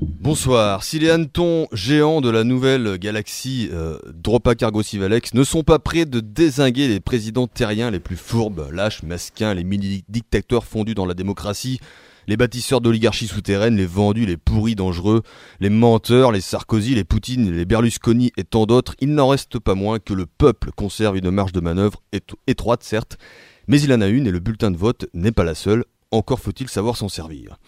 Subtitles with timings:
[0.00, 0.82] Bonsoir.
[0.82, 5.78] Si les hannetons géants de la nouvelle galaxie euh, Dropa Cargo Civalex ne sont pas
[5.78, 11.06] prêts de désinguer les présidents terriens les plus fourbes, lâches, masquins, les mini-dictateurs fondus dans
[11.06, 11.78] la démocratie,
[12.26, 15.22] les bâtisseurs d'oligarchies souterraines, les vendus, les pourris dangereux,
[15.60, 19.74] les menteurs, les Sarkozy, les Poutine, les Berlusconi et tant d'autres, il n'en reste pas
[19.74, 22.02] moins que le peuple conserve une marge de manœuvre
[22.46, 23.16] étroite certes,
[23.68, 26.40] mais il en a une et le bulletin de vote n'est pas la seule, encore
[26.40, 27.58] faut-il savoir s'en servir.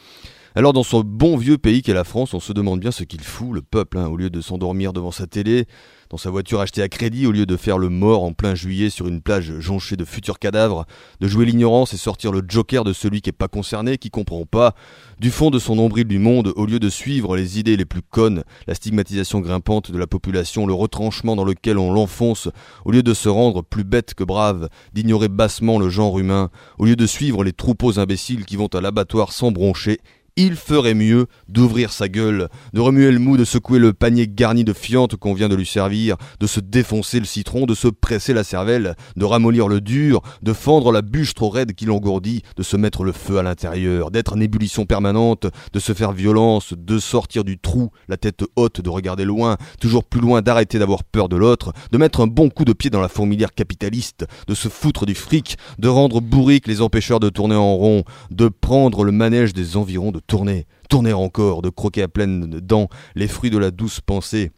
[0.54, 3.20] Alors dans son bon vieux pays qu'est la France, on se demande bien ce qu'il
[3.20, 5.66] fout, le peuple, hein, au lieu de s'endormir devant sa télé,
[6.08, 8.88] dans sa voiture achetée à crédit, au lieu de faire le mort en plein juillet
[8.88, 10.86] sur une plage jonchée de futurs cadavres,
[11.20, 14.46] de jouer l'ignorance et sortir le joker de celui qui n'est pas concerné, qui comprend
[14.46, 14.74] pas,
[15.20, 18.02] du fond de son nombril du monde, au lieu de suivre les idées les plus
[18.02, 22.48] connes, la stigmatisation grimpante de la population, le retranchement dans lequel on l'enfonce,
[22.86, 26.86] au lieu de se rendre plus bête que brave, d'ignorer bassement le genre humain, au
[26.86, 30.00] lieu de suivre les troupeaux imbéciles qui vont à l'abattoir sans broncher,
[30.38, 34.62] il ferait mieux d'ouvrir sa gueule, de remuer le mou, de secouer le panier garni
[34.62, 38.32] de fientes qu'on vient de lui servir, de se défoncer le citron, de se presser
[38.32, 42.62] la cervelle, de ramollir le dur, de fendre la bûche trop raide qui l'engourdit, de
[42.62, 47.00] se mettre le feu à l'intérieur, d'être en ébullition permanente, de se faire violence, de
[47.00, 51.28] sortir du trou, la tête haute, de regarder loin, toujours plus loin, d'arrêter d'avoir peur
[51.28, 54.68] de l'autre, de mettre un bon coup de pied dans la fourmilière capitaliste, de se
[54.68, 59.10] foutre du fric, de rendre bourrique les empêcheurs de tourner en rond, de prendre le
[59.10, 63.58] manège des environs de tourner, tourner encore, de croquer à pleines dents les fruits de
[63.58, 64.52] la douce pensée,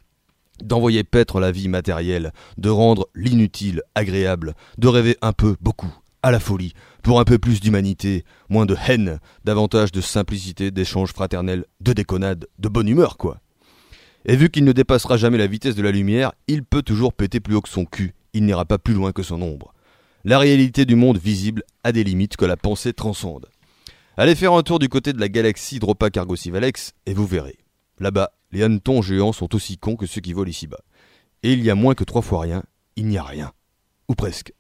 [0.62, 6.30] d'envoyer paître la vie matérielle, de rendre l'inutile agréable, de rêver un peu, beaucoup, à
[6.30, 11.64] la folie, pour un peu plus d'humanité, moins de haine, davantage de simplicité, d'échanges fraternels,
[11.80, 13.38] de déconnade, de bonne humeur, quoi.
[14.26, 17.40] Et vu qu'il ne dépassera jamais la vitesse de la lumière, il peut toujours péter
[17.40, 19.72] plus haut que son cul, il n'ira pas plus loin que son ombre.
[20.24, 23.46] La réalité du monde visible a des limites que la pensée transcende.
[24.20, 27.56] Allez faire un tour du côté de la galaxie Dropa Cargo Civalex et vous verrez.
[27.98, 30.82] Là-bas, les hannetons géants sont aussi cons que ceux qui volent ici-bas.
[31.42, 32.62] Et il y a moins que trois fois rien,
[32.96, 33.52] il n'y a rien.
[34.10, 34.52] Ou presque.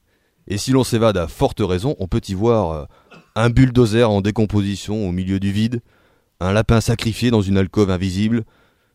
[0.46, 2.84] Et si l'on s'évade à forte raison, on peut y voir euh,
[3.34, 5.82] un bulldozer en décomposition au milieu du vide,
[6.40, 8.44] un lapin sacrifié dans une alcôve invisible,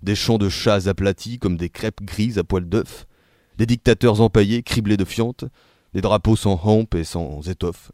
[0.01, 3.05] des champs de chats aplatis comme des crêpes grises à poils d'œuf,
[3.59, 5.45] des dictateurs empaillés criblés de fientes,
[5.93, 7.91] des drapeaux sans hampe et sans étoffe,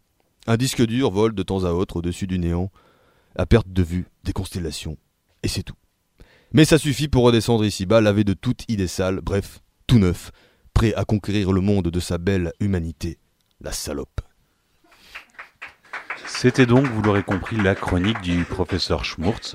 [0.47, 2.71] un disque dur vole de temps à autre au-dessus du néant,
[3.35, 4.97] à perte de vue des constellations,
[5.43, 5.75] et c'est tout.
[6.53, 10.31] Mais ça suffit pour redescendre ici-bas, lavé de toute idée sale, bref, tout neuf,
[10.73, 13.19] prêt à conquérir le monde de sa belle humanité,
[13.61, 14.21] la salope.
[16.27, 19.49] C'était donc, vous l'aurez compris, la chronique du professeur Schmurtz.